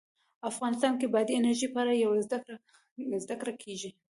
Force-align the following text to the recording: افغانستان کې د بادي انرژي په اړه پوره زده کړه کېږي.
افغانستان 0.51 0.93
کې 0.99 1.07
د 1.07 1.11
بادي 1.13 1.33
انرژي 1.37 1.67
په 1.71 1.79
اړه 1.83 1.93
پوره 3.05 3.17
زده 3.25 3.35
کړه 3.41 3.53
کېږي. 3.63 3.91